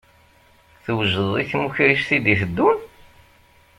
Twejdeḍ 0.83 1.31
i 1.41 1.43
tmukrist 1.49 2.09
i 2.17 2.19
d-iteddun? 2.23 2.79